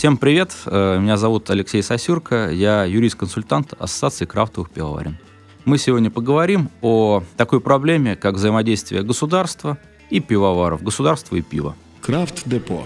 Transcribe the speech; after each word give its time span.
Всем 0.00 0.16
привет, 0.16 0.56
э, 0.64 0.98
меня 0.98 1.18
зовут 1.18 1.50
Алексей 1.50 1.82
Сосюрка, 1.82 2.50
я 2.50 2.84
юрист-консультант 2.84 3.74
Ассоциации 3.78 4.24
крафтовых 4.24 4.70
пивоварен. 4.70 5.18
Мы 5.66 5.76
сегодня 5.76 6.10
поговорим 6.10 6.70
о 6.80 7.22
такой 7.36 7.60
проблеме, 7.60 8.16
как 8.16 8.36
взаимодействие 8.36 9.02
государства 9.02 9.76
и 10.08 10.20
пивоваров, 10.20 10.82
государства 10.82 11.36
и 11.36 11.42
пива. 11.42 11.76
Крафт-депо. 12.00 12.84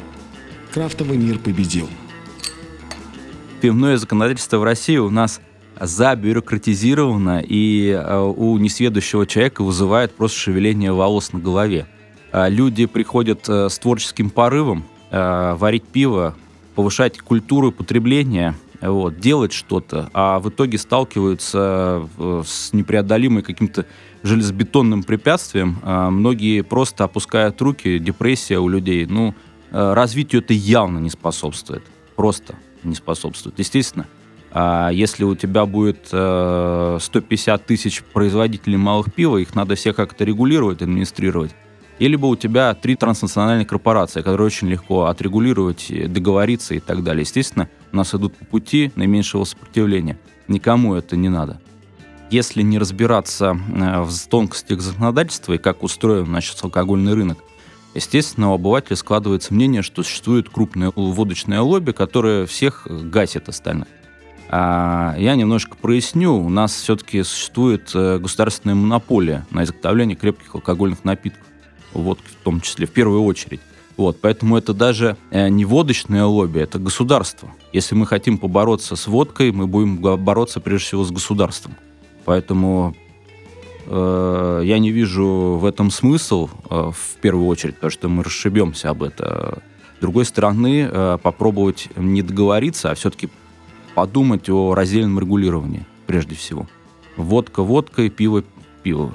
Крафтовый 0.72 1.16
мир 1.16 1.38
победил. 1.38 1.88
Пивное 3.60 3.96
законодательство 3.96 4.58
в 4.58 4.64
России 4.64 4.96
у 4.96 5.08
нас 5.08 5.40
забюрократизировано 5.80 7.44
и 7.46 7.90
э, 7.90 8.18
у 8.22 8.58
несведущего 8.58 9.24
человека 9.24 9.62
вызывает 9.62 10.16
просто 10.16 10.36
шевеление 10.36 10.92
волос 10.92 11.32
на 11.32 11.38
голове. 11.38 11.86
А 12.32 12.48
люди 12.48 12.86
приходят 12.86 13.48
э, 13.48 13.68
с 13.68 13.78
творческим 13.78 14.30
порывом 14.30 14.84
варить 15.12 15.84
пиво, 15.84 16.34
повышать 16.74 17.18
культуру 17.18 17.72
потребления, 17.72 18.54
вот, 18.80 19.18
делать 19.18 19.52
что-то, 19.52 20.10
а 20.12 20.38
в 20.40 20.48
итоге 20.48 20.78
сталкиваются 20.78 22.08
э, 22.18 22.42
с 22.44 22.72
непреодолимым 22.72 23.42
каким-то 23.42 23.86
железобетонным 24.22 25.02
препятствием. 25.02 25.78
А 25.82 26.10
многие 26.10 26.62
просто 26.62 27.04
опускают 27.04 27.60
руки, 27.62 27.98
депрессия 27.98 28.58
у 28.58 28.68
людей. 28.68 29.06
Ну, 29.06 29.34
э, 29.70 29.92
развитию 29.94 30.42
это 30.42 30.52
явно 30.52 30.98
не 30.98 31.10
способствует. 31.10 31.82
Просто 32.16 32.56
не 32.82 32.94
способствует. 32.94 33.58
Естественно, 33.58 34.06
а 34.50 34.90
если 34.90 35.24
у 35.24 35.34
тебя 35.34 35.66
будет 35.66 36.06
150 36.06 37.60
э, 37.60 37.64
тысяч 37.64 38.02
производителей 38.02 38.76
малых 38.76 39.12
пива, 39.12 39.38
их 39.38 39.54
надо 39.54 39.74
всех 39.74 39.96
как-то 39.96 40.24
регулировать, 40.24 40.82
администрировать. 40.82 41.54
И 41.98 42.08
либо 42.08 42.26
у 42.26 42.36
тебя 42.36 42.74
три 42.74 42.96
транснациональные 42.96 43.66
корпорации, 43.66 44.20
которые 44.20 44.46
очень 44.46 44.68
легко 44.68 45.04
отрегулировать, 45.04 45.92
договориться 46.12 46.74
и 46.74 46.80
так 46.80 47.04
далее. 47.04 47.22
Естественно, 47.22 47.68
у 47.92 47.96
нас 47.96 48.14
идут 48.14 48.36
по 48.36 48.44
пути 48.44 48.90
наименьшего 48.96 49.44
сопротивления. 49.44 50.18
Никому 50.48 50.94
это 50.94 51.16
не 51.16 51.28
надо. 51.28 51.60
Если 52.30 52.62
не 52.62 52.78
разбираться 52.78 53.56
э, 53.56 54.02
в 54.02 54.28
тонкостях 54.28 54.80
законодательства 54.80 55.52
и 55.52 55.58
как 55.58 55.82
устроен 55.84 56.26
значит, 56.26 56.58
алкогольный 56.62 57.14
рынок, 57.14 57.38
естественно, 57.94 58.50
у 58.50 58.54
обывателя 58.54 58.96
складывается 58.96 59.54
мнение, 59.54 59.82
что 59.82 60.02
существует 60.02 60.48
крупное 60.48 60.90
водочное 60.96 61.60
лобби, 61.60 61.92
которое 61.92 62.46
всех 62.46 62.88
гасит 62.88 63.48
остальных. 63.48 63.86
А 64.48 65.14
я 65.16 65.36
немножко 65.36 65.76
проясню. 65.76 66.34
У 66.34 66.48
нас 66.48 66.74
все-таки 66.74 67.22
существует 67.22 67.92
э, 67.94 68.18
государственная 68.18 68.74
монополия 68.74 69.46
на 69.52 69.62
изготовление 69.62 70.16
крепких 70.16 70.56
алкогольных 70.56 71.04
напитков 71.04 71.44
водки 71.94 72.26
в 72.28 72.44
том 72.44 72.60
числе, 72.60 72.86
в 72.86 72.90
первую 72.90 73.22
очередь. 73.22 73.60
Вот, 73.96 74.20
поэтому 74.20 74.56
это 74.56 74.74
даже 74.74 75.16
э, 75.30 75.48
не 75.48 75.64
водочное 75.64 76.24
лобби, 76.24 76.60
это 76.60 76.78
государство. 76.78 77.50
Если 77.72 77.94
мы 77.94 78.06
хотим 78.06 78.38
побороться 78.38 78.96
с 78.96 79.06
водкой, 79.06 79.52
мы 79.52 79.66
будем 79.66 79.98
бороться 79.98 80.60
прежде 80.60 80.86
всего 80.86 81.04
с 81.04 81.12
государством. 81.12 81.76
Поэтому 82.24 82.96
э, 83.86 84.62
я 84.64 84.78
не 84.78 84.90
вижу 84.90 85.58
в 85.60 85.64
этом 85.64 85.92
смысл 85.92 86.48
э, 86.70 86.90
в 86.92 87.20
первую 87.20 87.46
очередь, 87.46 87.76
потому 87.76 87.90
что 87.92 88.08
мы 88.08 88.24
расшибемся 88.24 88.90
об 88.90 89.04
этом. 89.04 89.60
С 89.98 90.00
другой 90.00 90.24
стороны, 90.24 90.88
э, 90.90 91.18
попробовать 91.22 91.88
не 91.94 92.22
договориться, 92.22 92.90
а 92.90 92.94
все-таки 92.96 93.28
подумать 93.94 94.50
о 94.50 94.74
раздельном 94.74 95.20
регулировании 95.20 95.86
прежде 96.06 96.34
всего. 96.34 96.66
Водка 97.16 97.62
водкой, 97.62 98.10
пиво 98.10 98.42
пиво. 98.84 99.14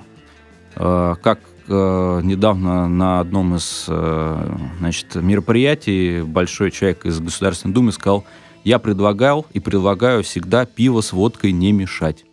Э, 0.75 1.15
как 1.21 1.39
недавно 1.73 2.87
на 2.87 3.19
одном 3.19 3.55
из 3.55 3.85
э, 3.87 4.57
значит, 4.79 5.15
мероприятий 5.15 6.21
большой 6.21 6.71
человек 6.71 7.05
из 7.05 7.19
Государственной 7.19 7.73
Думы 7.73 7.91
сказал, 7.91 8.25
я 8.63 8.79
предлагал 8.79 9.45
и 9.53 9.59
предлагаю 9.59 10.23
всегда 10.23 10.65
пиво 10.65 11.01
с 11.01 11.13
водкой 11.13 11.51
не 11.51 11.71
мешать. 11.71 12.25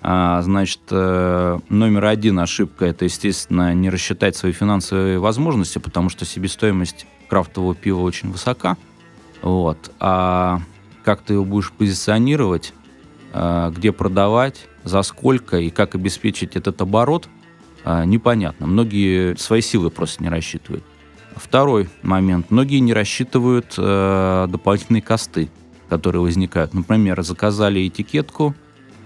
А, 0.00 0.40
значит, 0.42 0.80
э, 0.90 1.58
номер 1.68 2.04
один 2.06 2.38
ошибка– 2.38 2.84
это, 2.86 3.04
естественно, 3.04 3.74
не 3.74 3.90
рассчитать 3.90 4.36
свои 4.36 4.52
финансовые 4.52 5.18
возможности, 5.18 5.78
потому 5.78 6.08
что 6.08 6.24
себестоимость 6.24 7.06
крафтового 7.28 7.74
пива 7.74 8.00
очень 8.00 8.30
высока. 8.30 8.76
Вот. 9.42 9.90
А 10.00 10.60
как 11.04 11.22
ты 11.22 11.34
его 11.34 11.44
будешь 11.44 11.72
позиционировать, 11.72 12.72
э, 13.32 13.72
где 13.74 13.92
продавать, 13.92 14.66
за 14.88 15.02
сколько 15.02 15.58
и 15.58 15.70
как 15.70 15.94
обеспечить 15.94 16.56
этот 16.56 16.80
оборот, 16.80 17.28
а, 17.84 18.04
непонятно. 18.04 18.66
Многие 18.66 19.36
свои 19.36 19.60
силы 19.60 19.90
просто 19.90 20.22
не 20.22 20.28
рассчитывают. 20.28 20.84
Второй 21.36 21.88
момент. 22.02 22.50
Многие 22.50 22.80
не 22.80 22.92
рассчитывают 22.92 23.74
э, 23.78 24.46
дополнительные 24.50 25.02
косты, 25.02 25.50
которые 25.88 26.20
возникают. 26.20 26.74
Например, 26.74 27.22
заказали 27.22 27.86
этикетку, 27.86 28.56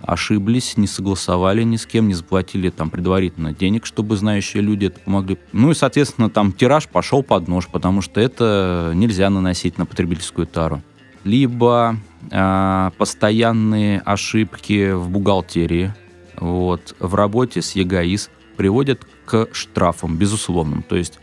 ошиблись, 0.00 0.78
не 0.78 0.86
согласовали 0.86 1.62
ни 1.62 1.76
с 1.76 1.84
кем, 1.84 2.08
не 2.08 2.14
заплатили 2.14 2.70
там 2.70 2.88
предварительно 2.88 3.52
денег, 3.52 3.84
чтобы 3.84 4.16
знающие 4.16 4.62
люди 4.62 4.86
это 4.86 5.00
помогли. 5.00 5.38
Ну 5.52 5.70
и, 5.72 5.74
соответственно, 5.74 6.30
там 6.30 6.52
тираж 6.52 6.88
пошел 6.88 7.22
под 7.22 7.48
нож, 7.48 7.68
потому 7.68 8.00
что 8.00 8.20
это 8.20 8.92
нельзя 8.94 9.28
наносить 9.28 9.76
на 9.76 9.84
потребительскую 9.84 10.46
тару. 10.46 10.82
Либо 11.24 11.96
постоянные 12.30 14.00
ошибки 14.00 14.92
в 14.92 15.08
бухгалтерии, 15.10 15.92
вот, 16.36 16.94
в 16.98 17.14
работе 17.14 17.62
с 17.62 17.72
ЕГАИС 17.72 18.30
приводят 18.56 19.06
к 19.26 19.48
штрафам, 19.52 20.16
безусловным. 20.16 20.82
То 20.82 20.96
есть 20.96 21.18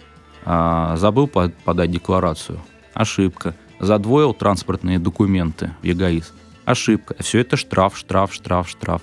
э, 0.46 0.96
забыл 0.98 1.28
подать 1.28 1.92
декларацию, 1.92 2.60
ошибка, 2.94 3.56
задвоил 3.80 4.34
транспортные 4.34 5.00
документы 5.00 5.72
в 5.82 5.86
ЕГАИС, 5.86 6.34
ошибка. 6.66 7.16
Все 7.20 7.40
это 7.40 7.58
штраф, 7.58 7.98
штраф, 7.98 8.34
штраф, 8.34 8.70
штраф. 8.70 9.02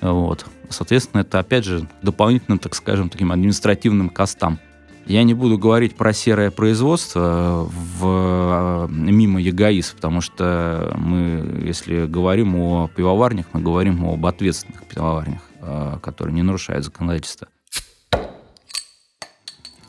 Вот. 0.00 0.46
Соответственно, 0.68 1.22
это, 1.22 1.38
опять 1.38 1.64
же, 1.64 1.88
дополнительно, 2.02 2.58
так 2.58 2.74
скажем, 2.74 3.08
таким 3.08 3.32
административным 3.32 4.10
костам. 4.10 4.58
Я 5.08 5.22
не 5.22 5.32
буду 5.32 5.56
говорить 5.56 5.96
про 5.96 6.12
серое 6.12 6.50
производство 6.50 7.66
в, 7.66 8.88
э, 8.90 8.92
мимо 8.92 9.40
ЕГАИС, 9.40 9.92
потому 9.92 10.20
что 10.20 10.94
мы, 10.98 11.62
если 11.64 12.04
говорим 12.04 12.54
о 12.56 12.90
пивоварнях, 12.94 13.46
мы 13.54 13.62
говорим 13.62 14.04
об 14.04 14.26
ответственных 14.26 14.84
пивоварнях, 14.84 15.40
э, 15.62 15.96
которые 16.02 16.34
не 16.34 16.42
нарушают 16.42 16.84
законодательство. 16.84 17.48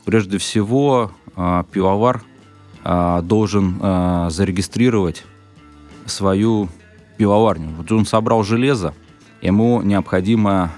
Прежде 0.06 0.38
всего, 0.38 1.12
э, 1.36 1.64
пивовар 1.70 2.24
должен 2.82 3.78
зарегистрировать 4.30 5.24
свою 6.06 6.70
пивоварню. 7.18 7.68
Вот 7.76 7.92
он 7.92 8.06
собрал 8.06 8.42
железо, 8.42 8.94
ему 9.42 9.82
необходимо 9.82 10.72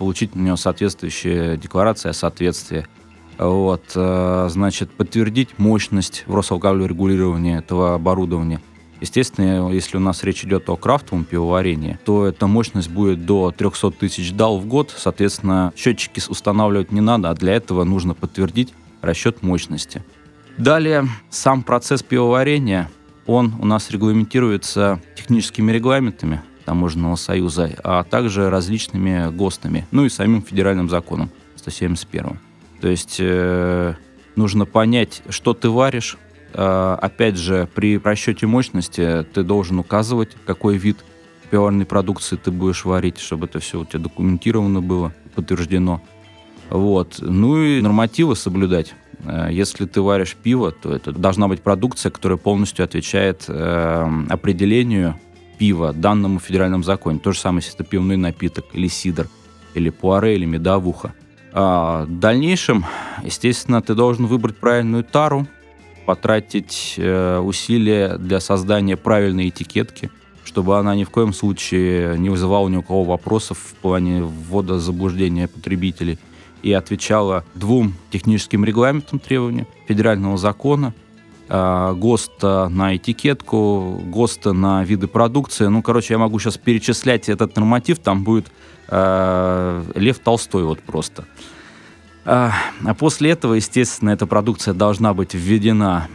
получить 0.00 0.34
на 0.34 0.40
него 0.40 0.56
соответствующая 0.56 1.56
декларация 1.56 2.10
о 2.10 2.12
соответствии 2.12 2.88
вот, 3.38 3.92
э, 3.94 4.48
значит, 4.50 4.90
подтвердить 4.90 5.58
мощность 5.58 6.24
в 6.26 6.34
Росалкогольрегулировании 6.34 7.58
этого 7.58 7.94
оборудования. 7.94 8.60
Естественно, 9.00 9.70
если 9.70 9.96
у 9.96 10.00
нас 10.00 10.24
речь 10.24 10.44
идет 10.44 10.68
о 10.68 10.76
крафтовом 10.76 11.24
пивоварении, 11.24 11.98
то 12.04 12.26
эта 12.26 12.48
мощность 12.48 12.90
будет 12.90 13.26
до 13.26 13.52
300 13.56 13.92
тысяч 13.92 14.32
дал 14.32 14.58
в 14.58 14.66
год. 14.66 14.92
Соответственно, 14.96 15.72
счетчики 15.76 16.20
устанавливать 16.28 16.90
не 16.90 17.00
надо, 17.00 17.30
а 17.30 17.34
для 17.34 17.54
этого 17.54 17.84
нужно 17.84 18.14
подтвердить 18.14 18.74
расчет 19.00 19.42
мощности. 19.42 20.02
Далее, 20.56 21.06
сам 21.30 21.62
процесс 21.62 22.02
пивоварения, 22.02 22.90
он 23.26 23.54
у 23.60 23.66
нас 23.66 23.90
регламентируется 23.90 25.00
техническими 25.14 25.70
регламентами 25.70 26.42
Таможенного 26.64 27.16
союза, 27.16 27.70
а 27.82 28.02
также 28.02 28.50
различными 28.50 29.34
ГОСТами, 29.34 29.86
ну 29.90 30.04
и 30.04 30.08
самим 30.08 30.42
федеральным 30.42 30.90
законом 30.90 31.30
171. 31.56 32.38
То 32.80 32.88
есть 32.88 33.16
э, 33.18 33.94
нужно 34.36 34.64
понять, 34.64 35.22
что 35.28 35.54
ты 35.54 35.68
варишь. 35.68 36.16
Э, 36.54 36.96
опять 37.00 37.36
же, 37.36 37.68
при 37.74 37.98
расчете 37.98 38.46
мощности 38.46 39.26
ты 39.32 39.42
должен 39.42 39.78
указывать, 39.78 40.36
какой 40.46 40.76
вид 40.76 40.98
пивоварной 41.50 41.86
продукции 41.86 42.36
ты 42.36 42.50
будешь 42.50 42.84
варить, 42.84 43.18
чтобы 43.18 43.46
это 43.46 43.58
все 43.58 43.80
у 43.80 43.84
тебя 43.84 44.00
документировано 44.00 44.80
было, 44.80 45.12
подтверждено. 45.34 46.02
Вот. 46.70 47.16
Ну 47.20 47.62
и 47.62 47.80
нормативы 47.80 48.36
соблюдать. 48.36 48.94
Э, 49.24 49.48
если 49.50 49.86
ты 49.86 50.00
варишь 50.00 50.36
пиво, 50.36 50.70
то 50.70 50.94
это 50.94 51.12
должна 51.12 51.48
быть 51.48 51.62
продукция, 51.62 52.10
которая 52.10 52.38
полностью 52.38 52.84
отвечает 52.84 53.44
э, 53.48 54.24
определению 54.28 55.18
пива 55.58 55.92
данному 55.92 56.38
федеральному 56.38 56.84
законе. 56.84 57.18
То 57.18 57.32
же 57.32 57.38
самое, 57.40 57.62
если 57.64 57.74
это 57.74 57.84
пивной 57.84 58.16
напиток, 58.16 58.66
или 58.72 58.86
сидр, 58.86 59.28
или 59.74 59.90
пуаре, 59.90 60.36
или 60.36 60.44
медовуха. 60.44 61.12
А, 61.52 62.04
в 62.04 62.18
дальнейшем, 62.18 62.84
естественно, 63.22 63.80
ты 63.82 63.94
должен 63.94 64.26
выбрать 64.26 64.56
правильную 64.56 65.04
тару, 65.04 65.46
потратить 66.06 66.94
э, 66.96 67.38
усилия 67.38 68.16
для 68.16 68.40
создания 68.40 68.96
правильной 68.96 69.50
этикетки, 69.50 70.10
чтобы 70.42 70.78
она 70.78 70.94
ни 70.94 71.04
в 71.04 71.10
коем 71.10 71.34
случае 71.34 72.18
не 72.18 72.30
вызывала 72.30 72.68
ни 72.68 72.76
у 72.76 72.82
кого 72.82 73.04
вопросов 73.04 73.58
в 73.58 73.74
плане 73.74 74.22
ввода 74.22 74.78
заблуждения 74.78 75.48
потребителей 75.48 76.18
и 76.62 76.72
отвечала 76.72 77.44
двум 77.54 77.94
техническим 78.10 78.64
регламентам 78.64 79.18
требований 79.18 79.66
федерального 79.86 80.38
закона 80.38 80.94
э, 81.48 81.94
ГОСТ 81.96 82.42
на 82.42 82.96
этикетку, 82.96 84.00
ГОСТ 84.04 84.46
на 84.46 84.84
виды 84.84 85.06
продукции. 85.06 85.66
Ну, 85.66 85.82
короче, 85.82 86.14
я 86.14 86.18
могу 86.18 86.38
сейчас 86.38 86.56
перечислять 86.56 87.28
этот 87.28 87.56
норматив, 87.56 87.98
там 87.98 88.24
будет 88.24 88.50
э, 88.88 89.84
Лев 89.94 90.18
Толстой 90.18 90.64
вот 90.64 90.80
просто. 90.80 91.24
А 92.24 92.52
после 92.98 93.30
этого, 93.30 93.54
естественно, 93.54 94.10
эта 94.10 94.26
продукция 94.26 94.74
должна 94.74 95.14
быть 95.14 95.32
введена 95.32 96.08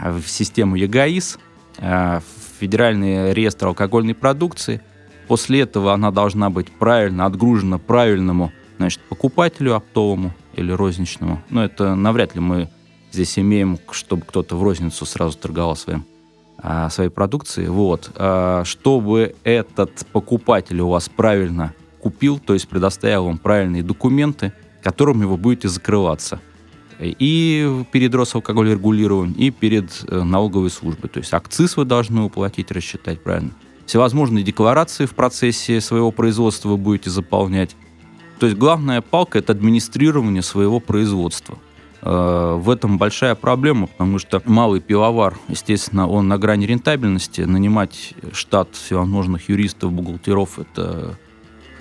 в 0.00 0.22
систему 0.28 0.76
ЕГАИС, 0.76 1.36
в 1.78 2.22
Федеральный 2.60 3.32
реестр 3.32 3.66
алкогольной 3.66 4.14
продукции. 4.14 4.80
После 5.26 5.62
этого 5.62 5.92
она 5.92 6.12
должна 6.12 6.48
быть 6.48 6.70
правильно 6.70 7.26
отгружена 7.26 7.78
правильному 7.78 8.52
значит, 8.78 9.00
покупателю 9.08 9.74
оптовому 9.74 10.32
или 10.54 10.72
розничному. 10.72 11.42
Но 11.50 11.64
это 11.64 11.94
навряд 11.94 12.34
ли 12.34 12.40
мы 12.40 12.68
здесь 13.12 13.38
имеем, 13.38 13.78
чтобы 13.90 14.22
кто-то 14.26 14.56
в 14.56 14.62
розницу 14.62 15.06
сразу 15.06 15.36
торговал 15.38 15.76
своим, 15.76 16.04
а, 16.58 16.90
своей 16.90 17.10
продукцией. 17.10 17.68
Вот. 17.68 18.10
А, 18.16 18.64
чтобы 18.64 19.34
этот 19.44 20.06
покупатель 20.12 20.80
у 20.80 20.88
вас 20.88 21.08
правильно 21.08 21.74
купил, 22.00 22.38
то 22.38 22.54
есть 22.54 22.68
предоставил 22.68 23.24
вам 23.24 23.38
правильные 23.38 23.82
документы, 23.82 24.52
которыми 24.82 25.24
вы 25.24 25.36
будете 25.36 25.68
закрываться. 25.68 26.40
И 27.00 27.84
перед 27.92 28.14
Росалкогольрегулированием, 28.14 29.34
и 29.34 29.50
перед 29.50 30.04
э, 30.08 30.22
налоговой 30.22 30.70
службой. 30.70 31.08
То 31.08 31.20
есть 31.20 31.32
акциз 31.32 31.76
вы 31.76 31.84
должны 31.84 32.22
уплатить, 32.22 32.72
рассчитать 32.72 33.22
правильно. 33.22 33.52
Всевозможные 33.86 34.44
декларации 34.44 35.06
в 35.06 35.14
процессе 35.14 35.80
своего 35.80 36.10
производства 36.10 36.70
вы 36.70 36.76
будете 36.76 37.10
заполнять. 37.10 37.76
То 38.38 38.46
есть 38.46 38.58
главная 38.58 39.00
палка– 39.00 39.38
это 39.40 39.52
администрирование 39.52 40.42
своего 40.42 40.80
производства. 40.80 41.58
Э, 42.02 42.56
в 42.58 42.70
этом 42.70 42.98
большая 42.98 43.34
проблема, 43.34 43.88
потому 43.88 44.18
что 44.18 44.40
малый 44.44 44.80
пивовар, 44.80 45.36
естественно, 45.48 46.08
он 46.08 46.28
на 46.28 46.38
грани 46.38 46.66
рентабельности. 46.66 47.42
Нанимать 47.42 48.14
штат 48.32 48.74
всевозможных 48.74 49.48
юристов, 49.48 49.92
бухгалтеров– 49.92 50.58
это 50.60 51.16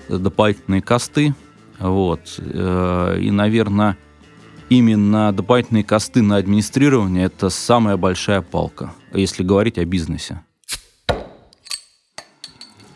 дополнительные 0.10 0.82
косты. 0.82 1.36
Вот. 1.80 2.40
Э, 2.40 3.18
и, 3.22 3.30
наверное, 3.30 3.98
именно 4.70 5.32
дополнительные 5.32 5.84
косты 5.84 6.22
на 6.22 6.38
администрирование– 6.38 7.26
это 7.28 7.50
самая 7.50 7.98
большая 7.98 8.42
палка, 8.42 8.94
если 9.14 9.44
говорить 9.44 9.78
о 9.78 9.86
бизнесе. 9.86 10.42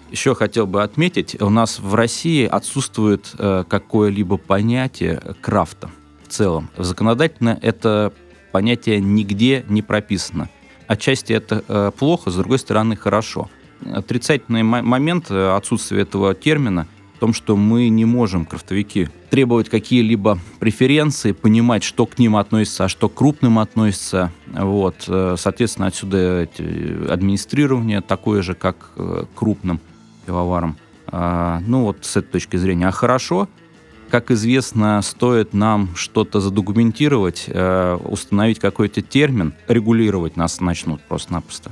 Еще 0.09 0.35
хотел 0.35 0.67
бы 0.67 0.83
отметить, 0.83 1.41
у 1.41 1.49
нас 1.49 1.79
в 1.79 1.95
России 1.95 2.45
отсутствует 2.45 3.33
э, 3.37 3.63
какое-либо 3.69 4.35
понятие 4.35 5.21
крафта 5.39 5.89
целом. 6.31 6.69
Законодательно 6.77 7.59
это 7.61 8.13
понятие 8.51 8.99
нигде 8.99 9.63
не 9.67 9.81
прописано. 9.81 10.49
Отчасти 10.87 11.33
это 11.33 11.63
э, 11.67 11.91
плохо, 11.97 12.31
с 12.31 12.35
другой 12.35 12.59
стороны 12.59 12.95
хорошо. 12.95 13.49
Отрицательный 13.85 14.63
момент 14.63 15.27
э, 15.29 15.55
отсутствия 15.55 16.01
этого 16.01 16.33
термина 16.33 16.87
в 17.15 17.19
том, 17.19 17.33
что 17.33 17.55
мы 17.55 17.89
не 17.89 18.03
можем, 18.05 18.45
крафтовики, 18.45 19.09
требовать 19.29 19.69
какие-либо 19.69 20.39
преференции, 20.59 21.33
понимать, 21.33 21.83
что 21.83 22.05
к 22.05 22.17
ним 22.17 22.35
относится, 22.35 22.85
а 22.85 22.89
что 22.89 23.09
к 23.09 23.13
крупным 23.13 23.59
относится. 23.59 24.31
Вот. 24.47 24.95
Соответственно, 25.05 25.87
отсюда 25.87 26.49
администрирование 27.07 28.01
такое 28.01 28.41
же, 28.41 28.55
как 28.55 28.91
крупным 29.35 29.79
пивоваром. 30.25 30.77
А, 31.07 31.61
ну 31.67 31.83
вот 31.83 31.97
с 32.01 32.17
этой 32.17 32.31
точки 32.31 32.55
зрения. 32.55 32.87
А 32.87 32.91
хорошо, 32.91 33.49
как 34.11 34.29
известно, 34.29 35.01
стоит 35.01 35.53
нам 35.53 35.95
что-то 35.95 36.41
задокументировать, 36.41 37.45
э, 37.47 37.97
установить 38.03 38.59
какой-то 38.59 39.01
термин, 39.01 39.53
регулировать 39.69 40.35
нас 40.35 40.59
начнут 40.59 41.01
просто-напросто. 41.01 41.71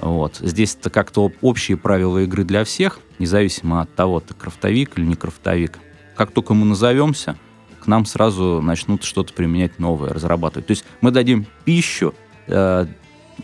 Вот. 0.00 0.36
Здесь 0.40 0.76
это 0.80 0.88
как-то 0.88 1.30
общие 1.42 1.76
правила 1.76 2.18
игры 2.20 2.44
для 2.44 2.64
всех, 2.64 3.00
независимо 3.18 3.82
от 3.82 3.94
того, 3.94 4.20
ты 4.20 4.32
крафтовик 4.32 4.98
или 4.98 5.04
не 5.04 5.14
крафтовик. 5.14 5.78
Как 6.16 6.30
только 6.30 6.54
мы 6.54 6.64
назовемся, 6.64 7.36
к 7.80 7.86
нам 7.86 8.06
сразу 8.06 8.62
начнут 8.62 9.04
что-то 9.04 9.34
применять 9.34 9.78
новое, 9.78 10.08
разрабатывать. 10.08 10.66
То 10.66 10.70
есть 10.70 10.86
мы 11.02 11.10
дадим 11.10 11.46
пищу 11.66 12.14
э, 12.46 12.86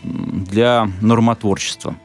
для 0.03 0.89
нормотворчества. 1.01 1.95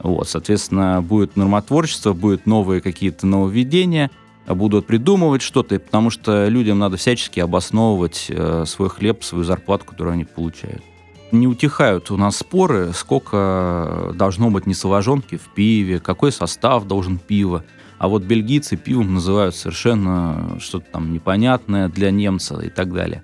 Вот, 0.00 0.28
соответственно, 0.28 1.00
будет 1.00 1.36
нормотворчество, 1.36 2.12
будут 2.12 2.46
новые 2.46 2.82
какие-то 2.82 3.26
нововведения, 3.26 4.10
будут 4.54 4.86
придумывать 4.86 5.42
что-то, 5.42 5.78
потому 5.78 6.10
что 6.10 6.48
людям 6.48 6.78
надо 6.78 6.96
всячески 6.96 7.40
обосновывать 7.40 8.26
э, 8.28 8.64
свой 8.66 8.88
хлеб, 8.88 9.22
свою 9.22 9.44
зарплату, 9.44 9.84
которую 9.84 10.14
они 10.14 10.24
получают. 10.24 10.82
Не 11.30 11.46
утихают 11.46 12.10
у 12.10 12.16
нас 12.16 12.38
споры, 12.38 12.92
сколько 12.94 14.12
должно 14.14 14.50
быть 14.50 14.66
несоложенки 14.66 15.36
в 15.36 15.48
пиве, 15.54 16.00
какой 16.00 16.32
состав 16.32 16.86
должен 16.86 17.18
пиво. 17.18 17.64
А 17.98 18.08
вот 18.08 18.22
бельгийцы 18.22 18.76
пивом 18.76 19.14
называют 19.14 19.54
совершенно 19.54 20.56
что-то 20.60 20.86
там 20.92 21.12
непонятное 21.12 21.88
для 21.88 22.10
немца 22.10 22.58
и 22.60 22.70
так 22.70 22.94
далее. 22.94 23.22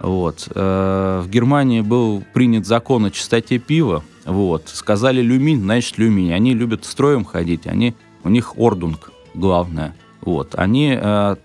Вот. 0.00 0.48
Э, 0.54 1.22
в 1.24 1.30
Германии 1.30 1.80
был 1.80 2.22
принят 2.34 2.66
закон 2.66 3.06
о 3.06 3.10
чистоте 3.10 3.58
пива, 3.58 4.02
вот. 4.24 4.68
Сказали 4.68 5.22
люминь, 5.22 5.62
значит 5.62 5.96
люминь. 5.96 6.32
Они 6.34 6.52
любят 6.52 6.84
строем 6.84 7.24
ходить, 7.24 7.66
они, 7.66 7.94
у 8.24 8.28
них 8.28 8.58
ордунг 8.58 9.10
главное. 9.34 9.94
Вот. 10.20 10.54
Они 10.56 10.96
э, 11.00 11.36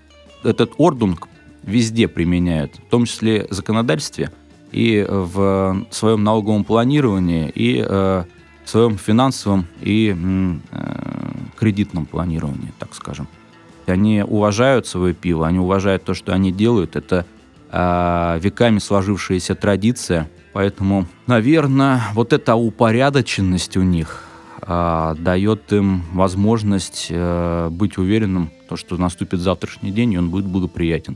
этот 0.43 0.73
ордунг 0.77 1.27
везде 1.63 2.07
применяют, 2.07 2.75
в 2.75 2.89
том 2.89 3.05
числе 3.05 3.47
в 3.49 3.53
законодательстве 3.53 4.31
и 4.71 5.05
в 5.07 5.85
своем 5.91 6.23
налоговом 6.23 6.63
планировании, 6.63 7.49
и 7.53 7.83
э, 7.87 8.23
в 8.65 8.69
своем 8.69 8.97
финансовом 8.97 9.67
и 9.81 10.15
э, 10.15 10.55
кредитном 11.57 12.05
планировании, 12.05 12.73
так 12.79 12.93
скажем. 12.95 13.27
Они 13.85 14.23
уважают 14.23 14.87
свое 14.87 15.13
пиво, 15.13 15.45
они 15.45 15.59
уважают 15.59 16.03
то, 16.05 16.13
что 16.13 16.33
они 16.33 16.51
делают. 16.51 16.95
Это 16.95 17.25
э, 17.71 18.39
веками 18.41 18.79
сложившаяся 18.79 19.55
традиция– 19.55 20.29
Поэтому, 20.53 21.07
наверное, 21.25 22.03
вот 22.13 22.31
эта 22.31 22.55
упорядоченность 22.55 23.75
у 23.75 23.81
них 23.81 24.23
э, 24.61 25.15
дает 25.17 25.73
им 25.73 26.03
возможность 26.13 27.07
э, 27.09 27.69
быть 27.71 27.97
уверенным, 27.97 28.51
то, 28.73 28.77
что 28.77 28.97
наступит 28.97 29.39
завтрашний 29.39 29.91
день, 29.91 30.13
и 30.13 30.17
он 30.17 30.31
будет 30.31 30.45
благоприятен. 30.45 31.15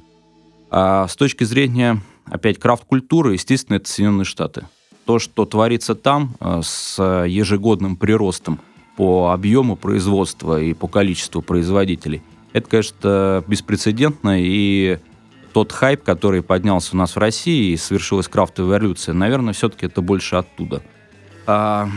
А 0.70 1.08
с 1.08 1.16
точки 1.16 1.44
зрения, 1.44 2.00
опять, 2.26 2.60
крафт-культуры, 2.60 3.34
естественно, 3.34 3.78
это 3.78 3.90
Соединенные 3.90 4.26
Штаты. 4.26 4.68
То, 5.06 5.18
что 5.18 5.44
творится 5.46 5.96
там 5.96 6.36
э, 6.40 6.62
с 6.64 7.02
ежегодным 7.26 7.96
приростом 7.96 8.60
по 8.96 9.32
объему 9.32 9.76
производства 9.76 10.62
и 10.62 10.76
по 10.76 10.88
количеству 10.88 11.42
производителей, 11.42 12.22
это, 12.54 12.70
конечно, 12.70 13.44
беспрецедентно, 13.48 14.40
и 14.40 15.00
тот 15.52 15.72
хайп, 15.72 16.04
который 16.04 16.44
поднялся 16.44 16.94
у 16.94 16.98
нас 16.98 17.16
в 17.16 17.18
России 17.18 17.72
и 17.72 17.78
совершилась 17.78 18.28
крафтовая 18.28 18.78
революция, 18.78 19.14
наверное, 19.14 19.54
все-таки 19.54 19.88
это 19.88 20.02
больше 20.02 20.36
оттуда. 20.36 20.84
А 21.48 21.90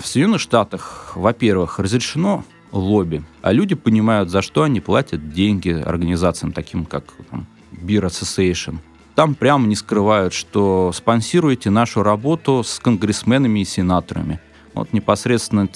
в 0.00 0.06
Соединенных 0.06 0.40
Штатах, 0.40 1.12
во-первых, 1.14 1.78
разрешено 1.78 2.42
лобби, 2.72 3.22
а 3.42 3.52
люди 3.52 3.74
понимают, 3.74 4.30
за 4.30 4.42
что 4.42 4.62
они 4.62 4.80
платят 4.80 5.32
деньги 5.32 5.70
организациям, 5.70 6.52
таким 6.52 6.84
как 6.84 7.04
там, 7.30 7.46
Beer 7.72 8.06
Association. 8.06 8.76
Там 9.14 9.34
прямо 9.34 9.66
не 9.66 9.74
скрывают, 9.74 10.32
что 10.32 10.92
спонсируете 10.94 11.70
нашу 11.70 12.02
работу 12.02 12.62
с 12.64 12.78
конгрессменами 12.78 13.60
и 13.60 13.64
сенаторами. 13.64 14.40
Вот 14.74 14.92
непосредственно 14.92 15.68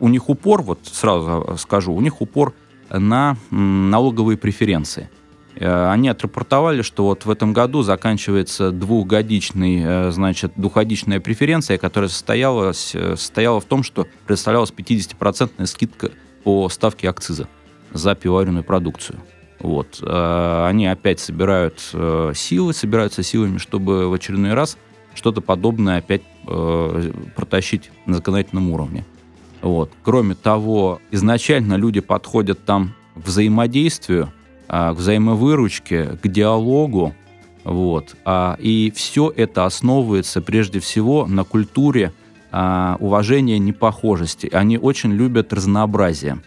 у 0.00 0.08
них 0.08 0.28
упор, 0.28 0.62
вот 0.62 0.80
сразу 0.84 1.56
скажу, 1.58 1.92
у 1.92 2.00
них 2.00 2.20
упор 2.20 2.52
на 2.90 3.36
налоговые 3.50 4.36
преференции– 4.36 5.08
Э, 5.21 5.21
они 5.60 6.08
отрапортовали, 6.08 6.82
что 6.82 7.04
вот 7.04 7.26
в 7.26 7.30
этом 7.30 7.52
году 7.52 7.82
заканчивается 7.82 8.70
двухгодичный, 8.70 9.82
э, 9.84 10.10
значит, 10.10 10.52
двухгодичная 10.56 11.20
преференция, 11.20 11.78
которая 11.78 12.08
состоялась, 12.08 12.92
э, 12.94 13.16
состояла 13.16 13.60
в 13.60 13.64
том, 13.64 13.82
что 13.82 14.06
представлялась 14.26 14.70
50% 14.70 15.66
скидка 15.66 16.10
по 16.44 16.68
ставке 16.68 17.08
акциза 17.08 17.48
за 17.92 18.14
пивоваренную 18.14 18.64
продукцию. 18.64 19.20
Вот. 19.60 20.02
Они 20.02 20.88
опять 20.88 21.20
собирают 21.20 21.78
силы, 22.34 22.74
собираются 22.74 23.22
силами, 23.22 23.58
чтобы 23.58 24.08
в 24.08 24.12
очередной 24.12 24.54
раз 24.54 24.76
что-то 25.14 25.40
подобное 25.40 25.98
опять 25.98 26.22
протащить 27.36 27.92
на 28.04 28.14
законодательном 28.14 28.70
уровне. 28.70 29.04
Вот. 29.60 29.92
Кроме 30.02 30.34
того, 30.34 31.00
изначально 31.12 31.74
люди 31.74 32.00
подходят 32.00 32.64
там 32.64 32.94
к 33.14 33.24
взаимодействию, 33.24 34.32
к 34.72 34.94
взаимовыручке, 34.94 36.16
к 36.22 36.28
диалогу. 36.28 37.14
Вот. 37.62 38.16
А, 38.24 38.56
и 38.58 38.90
все 38.94 39.30
это 39.34 39.66
основывается 39.66 40.40
прежде 40.40 40.80
всего 40.80 41.26
на 41.26 41.44
культуре 41.44 42.12
а, 42.50 42.96
уважения 42.98 43.58
непохожести. 43.58 44.48
Они 44.52 44.78
очень 44.78 45.12
любят 45.12 45.52
разнообразие. 45.52 46.40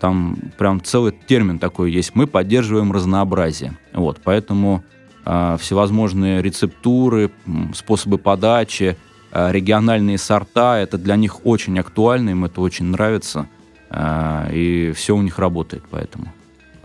Там 0.00 0.36
прям 0.58 0.82
целый 0.82 1.12
термин 1.12 1.58
такой 1.58 1.90
есть. 1.90 2.14
Мы 2.14 2.26
поддерживаем 2.26 2.92
разнообразие. 2.92 3.76
Вот. 3.94 4.20
Поэтому 4.22 4.84
а, 5.24 5.56
всевозможные 5.56 6.42
рецептуры, 6.42 7.30
способы 7.74 8.18
подачи, 8.18 8.96
а, 9.32 9.50
региональные 9.50 10.18
сорта. 10.18 10.78
Это 10.78 10.98
для 10.98 11.16
них 11.16 11.46
очень 11.46 11.78
актуально, 11.78 12.30
им 12.30 12.44
это 12.44 12.60
очень 12.60 12.84
нравится. 12.86 13.48
А, 13.88 14.48
и 14.52 14.92
все 14.92 15.16
у 15.16 15.22
них 15.22 15.38
работает 15.38 15.84
поэтому. 15.90 16.32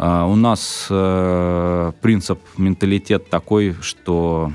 У 0.01 0.35
нас 0.35 0.87
э, 0.89 1.91
принцип, 2.01 2.39
менталитет 2.57 3.29
такой, 3.29 3.75
что 3.81 4.51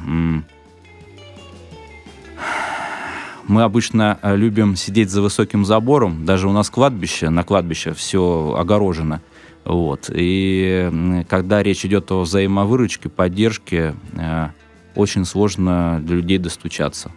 мы 3.47 3.63
обычно 3.63 4.19
любим 4.25 4.75
сидеть 4.75 5.11
за 5.11 5.23
высоким 5.23 5.65
забором. 5.65 6.25
Даже 6.25 6.49
у 6.49 6.53
нас 6.53 6.69
кладбище, 6.69 7.31
на 7.31 7.45
кладбище 7.45 7.95
все 7.95 8.57
огорожено– 8.59 9.23
вот. 9.67 10.11
И 10.15 11.25
когда 11.29 11.61
речь 11.63 11.85
идет 11.85 12.13
о 12.13 12.21
взаимовыручке, 12.21 13.09
поддержке, 13.09 13.97
э, 14.17 14.49
очень 14.95 15.25
сложно 15.25 16.01
для 16.03 16.17
людей 16.17 16.39
достучаться. 16.39 17.11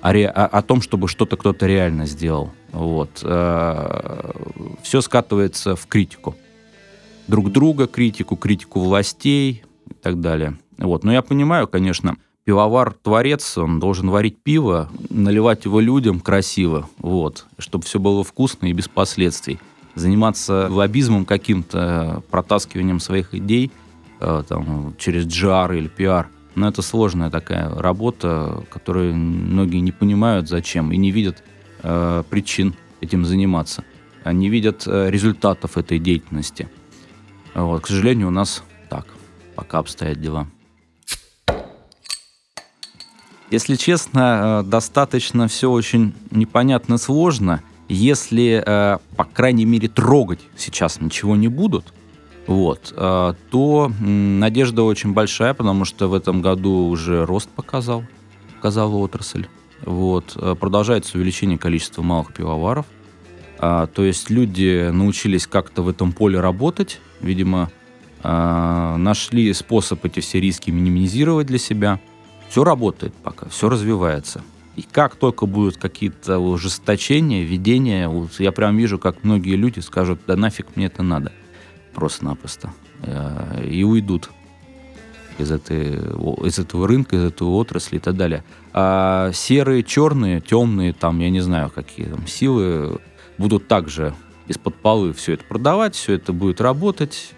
О, 0.00 0.12
ре, 0.12 0.28
о, 0.28 0.44
о 0.44 0.62
том, 0.62 0.82
чтобы 0.82 1.06
что-то 1.06 1.36
кто-то 1.36 1.66
реально 1.66 2.06
сделал. 2.06 2.50
Вот. 2.72 3.20
Э, 3.22 4.32
все 4.82 5.00
скатывается 5.02 5.76
в 5.76 5.86
критику. 5.86 6.34
Друг 7.28 7.50
друга 7.50 7.86
критику, 7.86 8.36
критику 8.36 8.80
властей 8.80 9.64
и 9.88 9.94
так 10.02 10.20
далее. 10.20 10.58
Вот. 10.78 11.04
Но 11.04 11.12
я 11.12 11.22
понимаю, 11.22 11.66
конечно, 11.68 12.16
пивовар-творец, 12.44 13.58
он 13.58 13.80
должен 13.80 14.10
варить 14.10 14.38
пиво, 14.42 14.90
наливать 15.08 15.64
его 15.64 15.80
людям 15.80 16.20
красиво, 16.20 16.88
вот, 16.98 17.46
чтобы 17.58 17.84
все 17.84 17.98
было 17.98 18.22
вкусно 18.24 18.66
и 18.66 18.72
без 18.72 18.88
последствий 18.88 19.58
заниматься 19.94 20.68
лоббизмом 20.70 21.24
каким-то, 21.24 22.22
протаскиванием 22.30 23.00
своих 23.00 23.34
идей 23.34 23.70
э, 24.20 24.42
там, 24.48 24.94
через 24.98 25.26
GR 25.26 25.76
или 25.76 25.90
PR. 25.90 26.26
Но 26.54 26.68
это 26.68 26.82
сложная 26.82 27.30
такая 27.30 27.68
работа, 27.68 28.64
которую 28.70 29.14
многие 29.14 29.78
не 29.78 29.92
понимают, 29.92 30.48
зачем, 30.48 30.92
и 30.92 30.96
не 30.96 31.10
видят 31.10 31.42
э, 31.82 32.22
причин 32.28 32.74
этим 33.00 33.24
заниматься. 33.24 33.84
Не 34.24 34.48
видят 34.48 34.84
э, 34.86 35.10
результатов 35.10 35.76
этой 35.76 35.98
деятельности. 35.98 36.68
Вот, 37.54 37.82
к 37.82 37.86
сожалению, 37.86 38.28
у 38.28 38.32
нас 38.32 38.62
так 38.88 39.06
пока 39.54 39.78
обстоят 39.78 40.20
дела. 40.20 40.46
Если 43.50 43.76
честно, 43.76 44.62
э, 44.64 44.68
достаточно 44.68 45.48
все 45.48 45.70
очень 45.70 46.14
непонятно 46.30 46.98
сложно– 46.98 47.62
если, 47.88 48.62
э, 48.64 48.98
по 49.16 49.24
крайней 49.24 49.64
мере, 49.64 49.88
трогать 49.88 50.40
сейчас 50.56 51.00
ничего 51.00 51.36
не 51.36 51.48
будут, 51.48 51.92
вот, 52.46 52.92
э, 52.96 53.34
то 53.50 53.92
надежда 54.00 54.82
очень 54.82 55.12
большая, 55.12 55.54
потому 55.54 55.84
что 55.84 56.08
в 56.08 56.14
этом 56.14 56.40
году 56.40 56.88
уже 56.88 57.26
рост 57.26 57.48
показал, 57.50 58.04
показала 58.56 58.96
отрасль. 58.96 59.46
Вот, 59.82 60.36
продолжается 60.58 61.18
увеличение 61.18 61.58
количества 61.58 62.00
малых 62.00 62.32
пивоваров. 62.32 62.86
А, 63.66 63.86
то 63.86 64.04
есть 64.04 64.28
люди 64.28 64.90
научились 64.92 65.46
как-то 65.46 65.80
в 65.80 65.88
этом 65.88 66.12
поле 66.12 66.38
работать, 66.38 67.00
видимо, 67.22 67.70
а, 68.22 68.98
нашли 68.98 69.50
способ 69.54 70.04
эти 70.04 70.20
все 70.20 70.38
риски 70.38 70.70
минимизировать 70.70 71.46
для 71.46 71.56
себя. 71.56 71.98
Все 72.50 72.62
работает 72.62 73.14
пока, 73.14 73.48
все 73.48 73.70
развивается. 73.70 74.42
И 74.76 74.82
как 74.82 75.16
только 75.16 75.46
будут 75.46 75.78
какие-то 75.78 76.38
ужесточения, 76.38 77.42
введения, 77.42 78.06
вот 78.06 78.38
я 78.38 78.52
прям 78.52 78.76
вижу, 78.76 78.98
как 78.98 79.24
многие 79.24 79.56
люди 79.56 79.80
скажут, 79.80 80.20
да 80.26 80.36
нафиг 80.36 80.76
мне 80.76 80.86
это 80.86 81.02
надо. 81.02 81.32
Просто-напросто. 81.94 82.70
Э, 83.00 83.66
и 83.66 83.82
уйдут 83.82 84.28
из, 85.38 85.50
этой, 85.50 85.94
из 86.46 86.58
этого 86.58 86.86
рынка, 86.86 87.16
из 87.16 87.24
этой 87.24 87.46
отрасли 87.46 87.96
и 87.96 88.00
так 88.00 88.14
далее. 88.14 88.44
А 88.74 89.32
серые, 89.32 89.84
черные, 89.84 90.42
темные, 90.42 90.92
там, 90.92 91.18
я 91.20 91.30
не 91.30 91.40
знаю, 91.40 91.70
какие 91.74 92.08
там 92.08 92.26
силы 92.26 93.00
будут 93.38 93.68
также 93.68 94.14
из-под 94.46 94.74
полы 94.76 95.12
все 95.12 95.34
это 95.34 95.44
продавать, 95.44 95.94
все 95.94 96.14
это 96.14 96.32
будет 96.32 96.60
работать. 96.60 97.32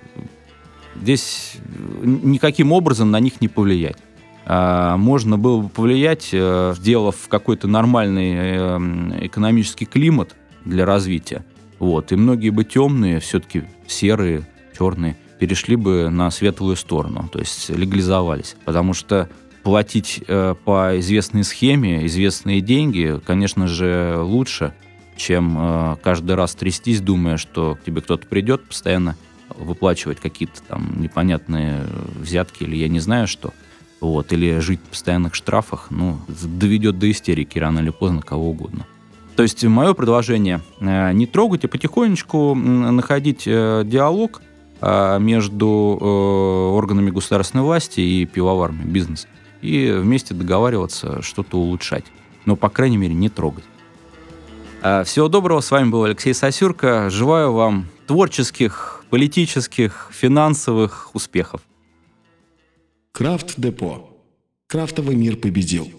Здесь 0.96 1.54
никаким 2.02 2.72
образом 2.72 3.10
на 3.10 3.20
них 3.20 3.40
не 3.40 3.48
повлиять. 3.48 3.96
А, 4.44 4.96
можно 4.96 5.36
было 5.36 5.62
бы 5.62 5.68
повлиять, 5.68 6.30
э, 6.32 6.74
сделав 6.76 7.16
какой-то 7.28 7.66
нормальный 7.66 8.34
э, 8.34 9.26
экономический 9.26 9.86
климат 9.86 10.36
для 10.64 10.86
развития. 10.86 11.44
Вот. 11.78 12.12
И 12.12 12.16
многие 12.16 12.50
бы 12.50 12.64
темные, 12.64 13.20
все-таки 13.20 13.64
серые, 13.88 14.48
черные, 14.76 15.16
перешли 15.38 15.76
бы 15.76 16.08
на 16.10 16.30
светлую 16.30 16.76
сторону, 16.76 17.28
то 17.30 17.40
есть 17.40 17.68
легализовались. 17.68 18.56
Потому 18.64 18.94
что 18.94 19.28
платить 19.64 20.22
э, 20.28 20.54
по 20.64 20.98
известной 21.00 21.42
схеме 21.42 22.06
известные 22.06 22.60
деньги, 22.60 23.20
конечно 23.26 23.66
же, 23.66 24.16
лучше, 24.18 24.72
чем 25.16 25.98
каждый 26.02 26.36
раз 26.36 26.54
трястись, 26.54 27.00
думая, 27.00 27.36
что 27.36 27.74
к 27.74 27.84
тебе 27.84 28.00
кто-то 28.00 28.26
придет, 28.26 28.64
постоянно 28.64 29.16
выплачивать 29.48 30.20
какие-то 30.20 30.62
там 30.62 31.00
непонятные 31.00 31.86
взятки 32.16 32.64
или 32.64 32.76
я 32.76 32.88
не 32.88 33.00
знаю 33.00 33.26
что– 33.26 33.52
вот, 34.00 34.32
или 34.32 34.58
жить 34.58 34.80
в 34.80 34.90
постоянных 34.90 35.34
штрафах, 35.34 35.88
ну, 35.90 36.18
доведет 36.28 36.98
до 36.98 37.10
истерики 37.10 37.58
рано 37.58 37.80
или 37.80 37.90
поздно 37.90 38.22
кого 38.22 38.50
угодно. 38.50 38.86
То 39.36 39.42
есть 39.42 39.62
мое 39.64 39.92
предложение 39.92 40.60
э, 40.80 41.12
не 41.12 41.26
трогать, 41.26 41.64
а 41.64 41.68
потихонечку 41.68 42.54
находить 42.54 43.44
э, 43.46 43.82
диалог 43.84 44.40
э, 44.80 45.18
между 45.18 45.68
органами 46.74 47.10
государственной 47.10 47.64
власти 47.64 48.00
и 48.00 48.24
пивоварами, 48.24 48.84
бизнес, 48.84 49.26
и 49.60 49.90
вместе 49.90 50.34
договариваться 50.34 51.22
что-то 51.22 51.58
улучшать. 51.58 52.04
Но, 52.46 52.56
по 52.56 52.68
крайней 52.68 52.96
мере, 52.96 53.14
не 53.14 53.28
трогать. 53.28 53.64
Всего 54.80 55.28
доброго, 55.28 55.60
с 55.60 55.70
вами 55.70 55.90
был 55.90 56.04
Алексей 56.04 56.32
Сосюрко. 56.32 57.10
Желаю 57.10 57.52
вам 57.52 57.88
творческих, 58.06 59.04
политических, 59.10 60.10
финансовых 60.12 61.10
успехов. 61.14 61.60
Крафт 63.12 63.54
Депо. 63.56 64.10
Крафтовый 64.68 65.16
мир 65.16 65.36
победил. 65.36 65.90